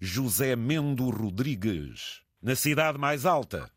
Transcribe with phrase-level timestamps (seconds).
[0.00, 3.70] José Mendo Rodrigues, na cidade mais alta.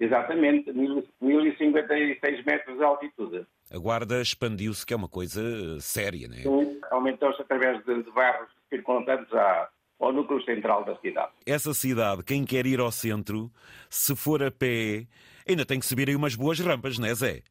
[0.00, 3.46] Exatamente, 1056 metros de altitude.
[3.70, 6.40] A guarda expandiu-se, que é uma coisa séria, não é?
[6.40, 9.68] Sim, aumentou-se através de, bairros circundantes à,
[10.00, 11.32] ao núcleo central da cidade.
[11.44, 13.50] Essa cidade, quem quer ir ao centro,
[13.90, 15.06] se for a pé,
[15.46, 17.42] ainda tem que subir aí umas boas rampas, não é, Zé?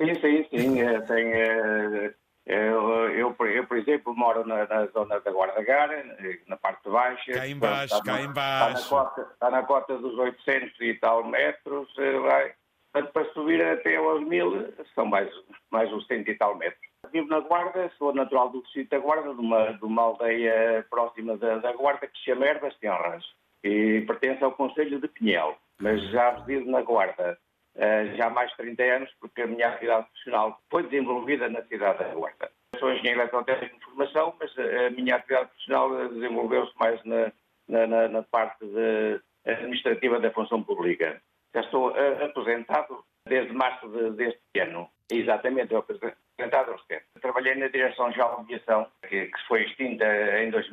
[0.00, 0.80] Sim, sim, sim.
[0.80, 2.14] É, tem, é,
[2.46, 6.16] eu, eu, eu, por exemplo, moro na, na zona da Guarda Gara,
[6.46, 7.32] na parte baixa.
[7.32, 8.82] Cá em baixo, cá em baixo.
[8.82, 11.88] Está na, cota, está na cota dos 800 e tal metros.
[12.22, 12.54] Vai.
[12.92, 15.28] Portanto, para subir até aos 1000, são mais,
[15.72, 16.80] mais uns 100 e tal metros.
[17.12, 21.36] Vivo na Guarda, sou natural do distrito da Guarda, de uma, de uma aldeia próxima
[21.36, 23.24] da, da Guarda que se chama Ervas Tenras
[23.64, 27.36] e pertence ao Conselho de Pinhel, mas já resido na Guarda
[27.76, 31.62] uh, já há mais de 30 anos, porque a minha atividade profissional foi desenvolvida na
[31.62, 32.50] cidade da Guarda.
[32.78, 37.32] Sou engenheiro eletrotécnico de formação, mas a minha atividade profissional desenvolveu-se mais na,
[37.68, 41.20] na, na parte de, administrativa da função pública.
[41.54, 44.88] Já estou aposentado desde março de, deste ano.
[45.10, 47.06] Exatamente, eu apresentado recente.
[47.20, 49.65] Trabalhei na Direção-Geral de Aviação, que, que foi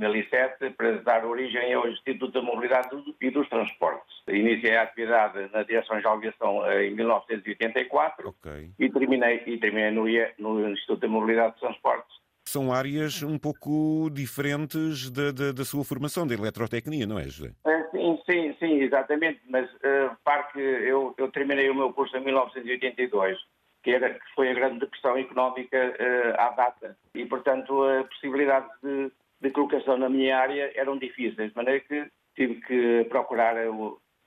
[0.04, 2.90] 2007, para dar origem ao Instituto da Mobilidade
[3.22, 4.14] e dos Transportes.
[4.28, 8.70] Iniciei a atividade na Direção-Geral de Aviação em 1984 okay.
[8.80, 10.06] e terminei, e terminei no,
[10.38, 15.66] no Instituto da Mobilidade e dos Transportes são áreas um pouco diferentes da, da, da,
[15.66, 17.52] sua formação, da eletrotecnia, não é, José?
[17.66, 19.40] É, sim, sim, sim, exatamente.
[19.50, 20.16] Mas uh,
[20.52, 23.40] que eu, eu terminei o meu curso em 1982
[23.84, 26.98] que, era, que foi a grande depressão económica uh, à data.
[27.14, 29.12] E, portanto, a possibilidade de,
[29.44, 33.56] de, colocação na minha área eram difíceis, de maneira que tive que procurar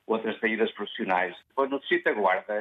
[0.07, 1.35] outras saídas profissionais.
[1.55, 2.55] Foi no Distrito da Guarda.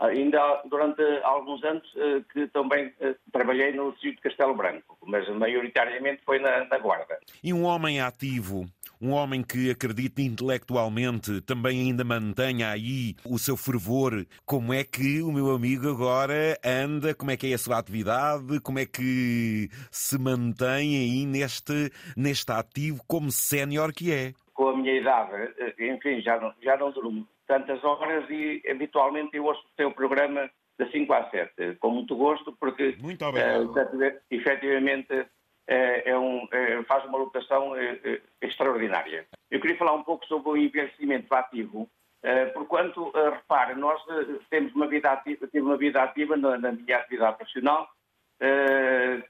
[0.00, 1.86] Ainda durante alguns anos
[2.32, 2.92] que também
[3.32, 7.18] trabalhei no Distrito de Castelo Branco, mas maioritariamente foi na, na Guarda.
[7.44, 8.66] E um homem ativo
[9.02, 14.26] um homem que acredita intelectualmente também ainda mantenha aí o seu fervor.
[14.44, 17.14] Como é que o meu amigo agora anda?
[17.14, 18.60] Como é que é a sua atividade?
[18.60, 24.34] Como é que se mantém aí neste, neste ativo como sénior que é?
[24.52, 25.32] Com a minha idade,
[25.78, 30.48] enfim, já não, já não durmo tantas horas e habitualmente eu ouço o seu programa
[30.78, 33.72] de 5 a 7, com muito gosto, porque muito obrigado.
[33.72, 35.26] Uh, efetivamente
[35.66, 39.26] é, é um, é, faz uma lotação é, extraordinária.
[39.50, 41.90] Eu queria falar um pouco sobre o envelhecimento ativo,
[42.54, 44.00] porquanto, repare, nós
[44.50, 47.88] temos uma vida ativa, tive uma vida ativa na, na minha atividade profissional,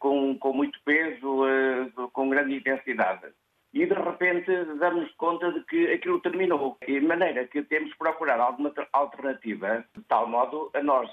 [0.01, 1.47] com, com muito peso,
[2.13, 3.33] com grande intensidade
[3.73, 6.77] e de repente damos conta de que aquilo terminou.
[6.87, 11.11] De maneira que temos que procurar alguma alternativa, de tal modo a nós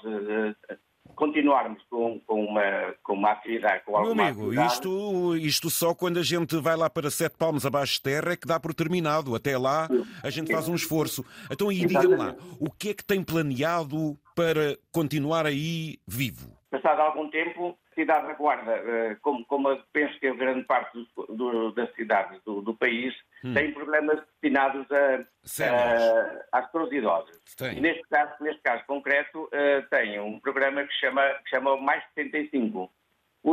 [1.14, 4.72] continuarmos com, com, uma, com uma atividade, com alguma Meu amigo, atividade...
[4.72, 8.36] isto, isto só quando a gente vai lá para sete palmos abaixo de terra é
[8.36, 9.34] que dá por terminado.
[9.34, 9.88] Até lá
[10.22, 11.24] a gente faz um esforço.
[11.50, 16.57] Então aí diga-me lá, o que é que tem planeado para continuar aí vivo?
[16.80, 20.92] Passado algum tempo, a cidade da Guarda, eh, como, como penso que é grande parte
[21.16, 23.52] do, do, das cidades do, do país, hum.
[23.52, 25.24] tem problemas destinados a,
[25.64, 27.40] a, às pessoas idosas.
[27.60, 32.04] E neste caso, neste caso concreto, uh, tem um programa que chama, que chama Mais
[32.14, 32.90] 75.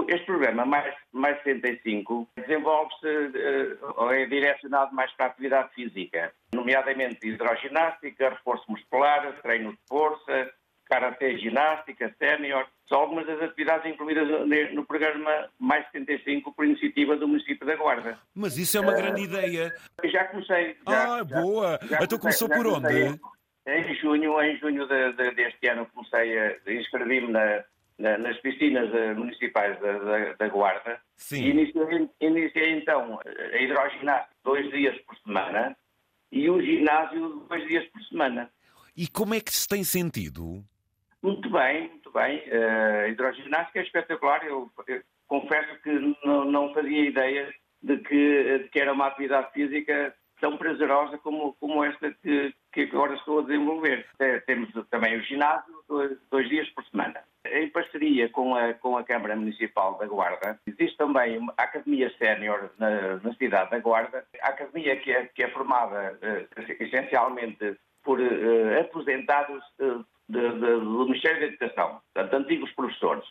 [0.07, 6.33] Este programa, Mais, mais 75, desenvolve-se uh, ou é direcionado mais para a atividade física,
[6.53, 10.51] nomeadamente hidroginástica, reforço muscular, treino de força,
[11.05, 14.27] karatê, ginástica, sénior, são algumas das atividades incluídas
[14.73, 18.17] no programa Mais 75 por iniciativa do município da Guarda.
[18.33, 19.73] Mas isso é uma uh, grande ideia.
[20.05, 20.75] Já comecei.
[20.87, 21.79] Já, ah, boa!
[21.83, 23.19] Já, então começou por onde?
[23.67, 27.63] Em junho, em junho de, de, deste ano comecei a inscrevi-me na,
[27.97, 30.99] na, nas piscinas eh, municipais da, da, da Guarda.
[31.17, 31.43] Sim.
[31.43, 35.75] E iniciei, iniciei então a hidroginástica dois dias por semana
[36.31, 38.51] e o ginásio dois dias por semana.
[38.95, 40.63] E como é que se tem sentido?
[41.25, 42.37] Muito bem, muito bem.
[42.37, 44.45] Uh, hidroginástica é espetacular.
[44.45, 50.13] Eu, eu confesso que não, fazia ideia de que, de que, era uma atividade física
[50.39, 54.05] tão prazerosa como, como esta que, que agora estou a desenvolver.
[54.45, 57.23] Temos também o ginásio dois, dois, dias por semana.
[57.43, 62.69] Em parceria com a, com a Câmara Municipal da Guarda, existe também a Academia Sénior
[62.77, 64.23] na, na, cidade da Guarda.
[64.43, 69.63] A academia que é, que é formada uh, essencialmente por uh, aposentados
[70.27, 73.25] de, de, do Ministério da Educação, portanto, antigos professores,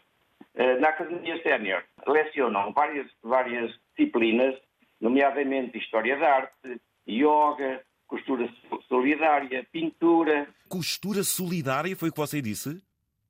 [0.54, 4.54] uh, na Academia Sénior lecionam várias, várias disciplinas,
[5.00, 8.48] nomeadamente História da Arte, Yoga, Costura
[8.88, 10.48] Solidária, Pintura.
[10.68, 12.82] Costura Solidária, foi o que você disse?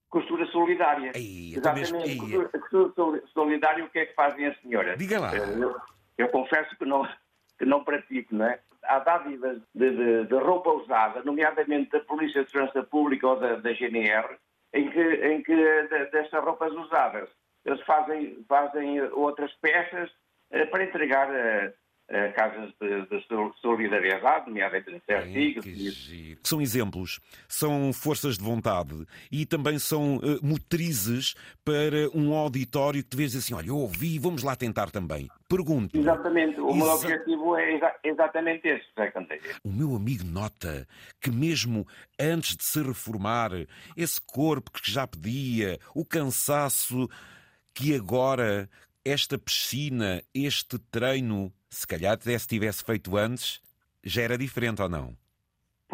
[0.08, 1.12] Costura Solidária.
[1.14, 1.92] Ei, Exatamente.
[1.92, 4.98] Mesmo, costura, costura Solidária, o que é que fazem as senhoras?
[4.98, 5.34] Diga lá.
[5.34, 5.74] Eu,
[6.18, 7.08] eu confesso que não,
[7.58, 8.60] que não pratico, não é?
[8.86, 13.56] Há dádivas de, de, de, roupa usada, nomeadamente da Polícia de Segurança Pública ou da,
[13.56, 14.36] da GNR,
[14.72, 15.56] em que, em que
[16.12, 17.28] destas roupas usadas
[17.64, 20.10] eles fazem, fazem outras peças
[20.50, 21.28] eh, para entregar
[22.10, 23.24] a casas de, de,
[23.60, 25.64] solidariedade, nomeadamente artigos.
[26.42, 31.34] São exemplos, são forças de vontade e também são uh, motrizes
[31.64, 35.28] para um auditório que te vês assim, olha, eu ouvi, vamos lá tentar também.
[35.48, 35.96] Pergunto.
[35.96, 36.76] Exatamente, o Exa...
[36.76, 39.42] meu objetivo é exa exatamente esse, José Canteiro.
[39.64, 40.86] O meu amigo nota
[41.20, 41.86] que mesmo
[42.20, 43.50] antes de se reformar,
[43.96, 47.08] esse corpo que já pedia, o cansaço
[47.74, 48.68] que agora
[49.04, 53.60] esta piscina, este treino, se calhar se tivesse feito antes,
[54.02, 55.16] já era diferente ou não?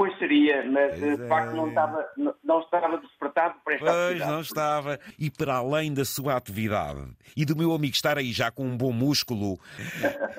[0.00, 2.08] Pois seria, mas pois de facto não estava,
[2.42, 4.32] não estava despertado para esta pois atividade.
[4.32, 4.98] não estava.
[5.18, 7.06] E para além da sua atividade
[7.36, 9.58] e do meu amigo estar aí já com um bom músculo,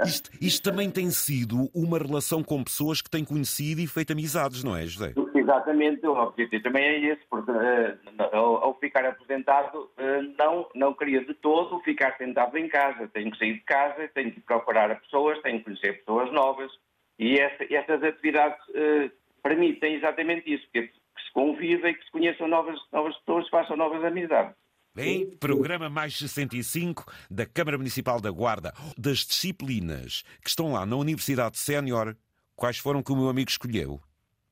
[0.03, 4.63] isto, isto também tem sido uma relação com pessoas que têm conhecido e feito amizades,
[4.63, 5.13] não é, José?
[5.35, 10.91] Exatamente, o objetivo também é esse, porque uh, ao, ao, ficar aposentado, uh, não, não
[10.95, 13.07] queria de todo ficar sentado em casa.
[13.13, 16.71] Tenho que sair de casa, tenho que procurar pessoas, tenho que conhecer pessoas novas.
[17.19, 22.47] E essa, essas atividades uh, permitem exatamente isso, que, que, se convivem, que se conheçam
[22.47, 24.55] novas, novas pessoas, façam novas amizades.
[24.93, 28.73] Bem, programa mais 65 da Câmara Municipal da Guarda.
[28.97, 32.15] Das disciplinas que estão lá na Universidade Sénior,
[32.55, 34.01] quais foram que o meu amigo escolheu?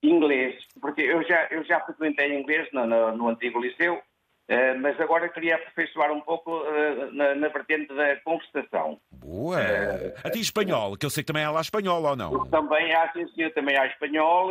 [0.01, 4.01] Inglês, porque eu já, eu já frequentei inglês no, no, no antigo liceu
[4.49, 8.99] Uh, mas agora queria aperfeiçoar um pouco uh, na, na, vertente da conversação.
[9.11, 9.59] Boa!
[9.59, 12.45] Uh, a ti espanhol, que eu sei que também há lá espanhol, ou não?
[12.47, 14.49] Também há, sim senhor, também há espanhol,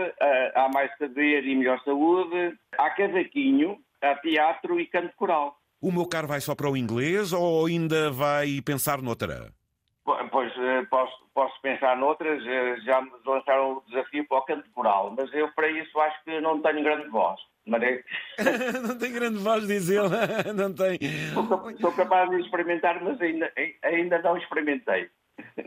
[0.55, 5.57] há mais saber e melhor saúde, há cavaquinho, há teatro e canto coral.
[5.81, 9.53] O meu caro vai só para o inglês ou ainda vai pensar noutra?
[10.31, 10.53] Pois,
[10.91, 12.43] posso, posso pensar noutras,
[12.85, 16.41] já me lançaram o desafio para o canto coral, mas eu para isso acho que
[16.41, 17.41] não tenho grande voz.
[17.69, 20.09] Não tem grande voz, diz ele.
[20.57, 20.99] não tem.
[21.35, 23.53] Sou, sou, capaz de experimentar, mas ainda,
[23.83, 25.11] ainda não experimentei.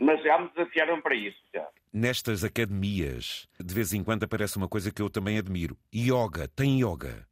[0.00, 1.38] Mas já me desafiaram para isso.
[1.54, 1.66] Já.
[1.92, 5.76] Nestas academias, de vez em quando aparece uma coisa que eu também admiro.
[5.94, 6.48] Yoga.
[6.48, 7.26] Tem yoga?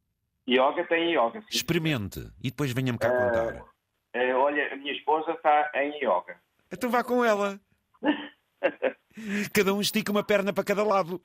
[0.48, 1.40] Yoga tem yoga.
[1.40, 1.46] Sim.
[1.50, 3.62] Experimente e depois venha-me cá uh, contar.
[4.14, 6.39] Uh, olha, a minha esposa está em yoga.
[6.72, 7.61] Então vá com ela.
[9.52, 11.20] Cada um estica uma perna para cada lado.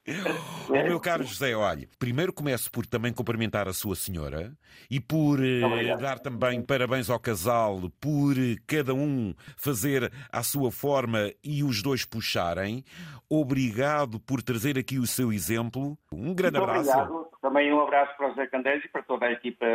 [0.70, 4.52] Oh, meu caro José, olha, primeiro começo por também cumprimentar a sua senhora
[4.90, 8.36] e por eh, dar também parabéns ao casal por
[8.68, 12.84] cada um fazer à sua forma e os dois puxarem.
[13.30, 15.98] Obrigado por trazer aqui o seu exemplo.
[16.12, 16.90] Um grande Muito abraço.
[16.90, 17.26] Obrigado.
[17.42, 19.66] Também um abraço para o José Candés e para toda a equipa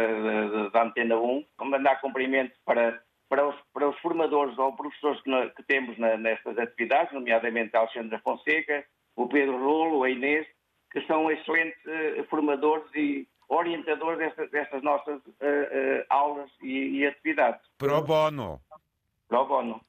[0.73, 1.45] da Antena 1.
[1.63, 6.59] Mandar cumprimentos para para os, para os formadores ou professores que, que temos na, nestas
[6.59, 8.85] atividades, nomeadamente a Alexandra Fonseca,
[9.15, 10.47] o Pedro Rolo, a Inês,
[10.91, 17.07] que são excelentes uh, formadores e orientadores destas, destas nossas uh, uh, aulas e, e,
[17.07, 17.61] atividades.
[17.79, 18.61] Pro bono.
[19.29, 19.81] Pro bono.